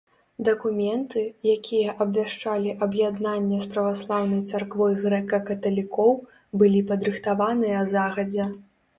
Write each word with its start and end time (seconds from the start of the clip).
Дакументы, 0.45 1.21
якія 1.55 1.89
абвяшчалі 2.05 2.69
аб'яднанне 2.85 3.59
з 3.65 3.69
праваслаўнай 3.75 4.41
царквой 4.55 4.93
грэка-каталікоў 5.03 6.13
былі 6.63 6.81
падрыхтаваныя 6.93 7.83
загадзя. 7.93 8.47